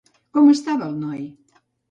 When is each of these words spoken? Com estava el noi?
Com 0.37 0.47
estava 0.53 0.87
el 0.87 0.97
noi? 1.03 1.23